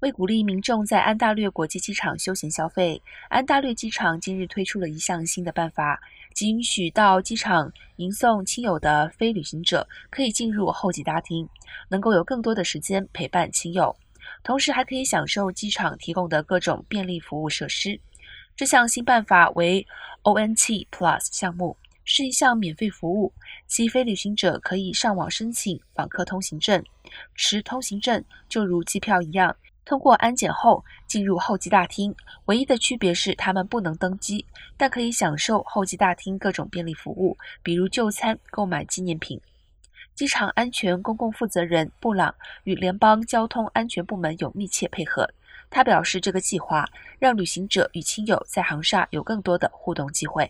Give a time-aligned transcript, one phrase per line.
[0.00, 6.00] 为鼓励民众在安大略国际机场休闲消费，安大略机场今日推出了一项新的办法，
[6.32, 11.46] 即允许到机场迎送亲友的非旅行者可以进入候机大厅，
[11.90, 13.94] 能够有更多的时间陪伴亲友，
[14.42, 18.00] 同时还可以享受机场提供的各种便利服务设施。
[18.56, 19.86] 这项新办法为
[20.22, 21.76] ONT Plus 项目，
[22.06, 23.34] 是一项免费服务，
[23.66, 26.82] 其非旅行者可以上网申请访客通行证，
[27.34, 29.54] 持通行证就如机票一样。
[29.90, 39.40] 通过安检后进入候机大厅，唯一的区别是他们不能登机，但可以享受候机大厅各种便利服务，比如就餐、购买纪念品。
[40.14, 42.32] 机场安全公共负责人布朗
[42.62, 45.28] 与联邦交通安全部门有密切配合。
[45.68, 46.88] 他表示，这个计划
[47.18, 50.48] 让旅行者与亲友在航厦有更多的互动机会。